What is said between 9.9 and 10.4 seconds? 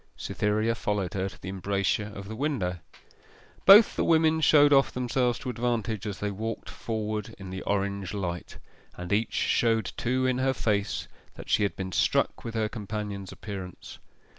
too in